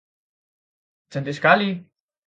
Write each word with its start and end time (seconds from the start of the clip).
Cantik 1.11 1.35
sekali! 1.37 1.69